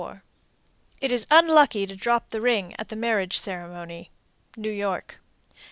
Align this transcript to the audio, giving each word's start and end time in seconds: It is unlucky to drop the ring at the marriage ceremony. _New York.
It 0.99 1.11
is 1.11 1.27
unlucky 1.29 1.85
to 1.85 1.95
drop 1.95 2.31
the 2.31 2.41
ring 2.41 2.73
at 2.79 2.89
the 2.89 2.95
marriage 2.95 3.37
ceremony. 3.37 4.09
_New 4.57 4.75
York. 4.75 5.19